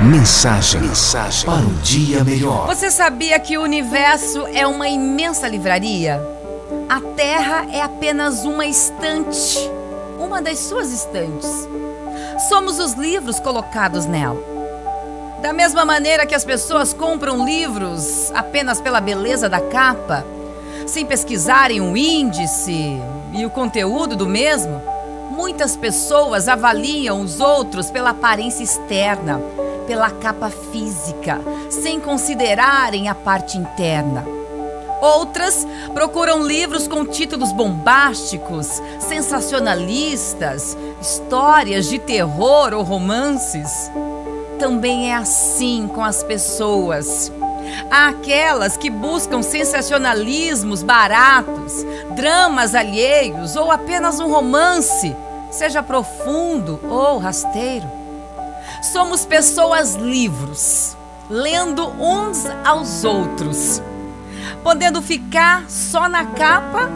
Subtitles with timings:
[0.00, 2.68] Mensagem, mensagem para um dia melhor.
[2.68, 6.22] Você sabia que o universo é uma imensa livraria?
[6.88, 9.58] A Terra é apenas uma estante,
[10.16, 11.50] uma das suas estantes.
[12.48, 14.40] Somos os livros colocados nela.
[15.42, 20.24] Da mesma maneira que as pessoas compram livros apenas pela beleza da capa,
[20.86, 23.00] sem pesquisarem o índice
[23.32, 24.80] e o conteúdo do mesmo,
[25.32, 29.42] muitas pessoas avaliam os outros pela aparência externa,
[29.88, 34.22] pela capa física, sem considerarem a parte interna.
[35.00, 43.90] Outras procuram livros com títulos bombásticos, sensacionalistas, histórias de terror ou romances.
[44.58, 47.32] Também é assim com as pessoas.
[47.90, 55.16] Há aquelas que buscam sensacionalismos baratos, dramas alheios ou apenas um romance,
[55.50, 57.97] seja profundo ou rasteiro.
[58.82, 60.96] Somos pessoas livres,
[61.28, 63.82] lendo uns aos outros,
[64.62, 66.90] podendo ficar só na capa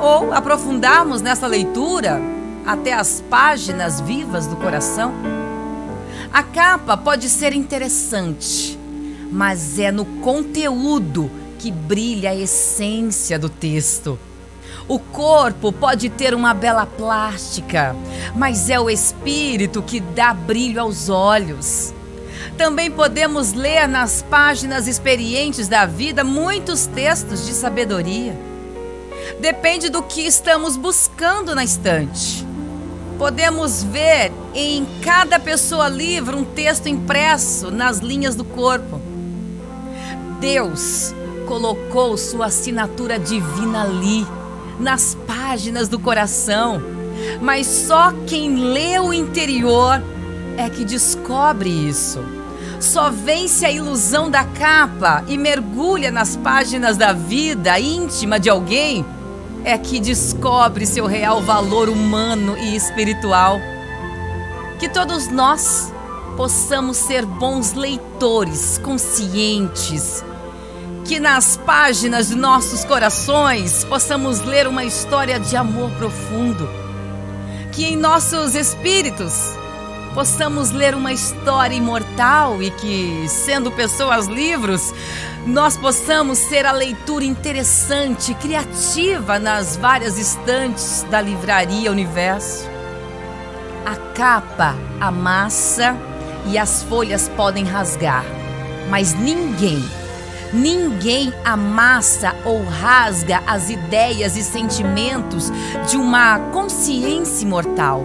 [0.00, 2.20] ou aprofundarmos nessa leitura
[2.66, 5.12] até as páginas vivas do coração.
[6.32, 8.78] A capa pode ser interessante,
[9.32, 14.18] mas é no conteúdo que brilha a essência do texto.
[14.88, 17.94] O corpo pode ter uma bela plástica,
[18.34, 21.92] mas é o espírito que dá brilho aos olhos.
[22.56, 28.34] Também podemos ler nas páginas experientes da vida muitos textos de sabedoria.
[29.38, 32.46] Depende do que estamos buscando na estante.
[33.18, 39.00] Podemos ver em cada pessoa livre um texto impresso nas linhas do corpo.
[40.40, 41.14] Deus
[41.46, 44.26] colocou sua assinatura divina ali,
[44.78, 46.82] nas páginas do coração.
[47.40, 50.02] Mas só quem lê o interior
[50.56, 52.20] é que descobre isso.
[52.80, 59.04] Só vence a ilusão da capa e mergulha nas páginas da vida íntima de alguém
[59.64, 63.60] é que descobre seu real valor humano e espiritual.
[64.78, 65.92] Que todos nós
[66.36, 70.24] possamos ser bons leitores, conscientes,
[71.08, 76.68] que nas páginas de nossos corações possamos ler uma história de amor profundo,
[77.72, 79.54] que em nossos espíritos
[80.12, 84.92] possamos ler uma história imortal e que, sendo pessoas livres,
[85.46, 92.68] nós possamos ser a leitura interessante, criativa nas várias estantes da livraria Universo.
[93.86, 95.96] A capa amassa
[96.44, 98.26] e as folhas podem rasgar,
[98.90, 99.82] mas ninguém,
[100.52, 105.50] ninguém amassa ou rasga as ideias e sentimentos
[105.88, 108.04] de uma consciência imortal.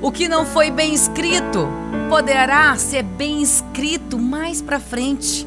[0.00, 1.68] O que não foi bem escrito
[2.08, 5.46] poderá ser bem escrito mais para frente.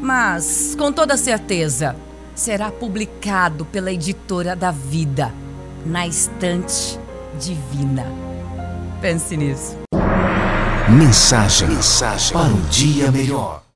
[0.00, 1.96] Mas, com toda certeza,
[2.34, 5.32] será publicado pela editora da vida
[5.84, 7.00] na estante
[7.40, 8.06] divina.
[9.00, 9.76] Pense nisso.
[10.88, 13.67] Mensagem, mensagem para um dia melhor.